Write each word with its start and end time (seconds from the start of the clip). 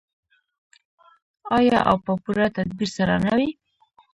آیا 1.57 1.79
او 1.89 1.97
په 2.05 2.13
پوره 2.23 2.45
تدبیر 2.57 2.89
سره 2.97 3.13
نه 3.25 3.33
وي؟ 3.37 3.49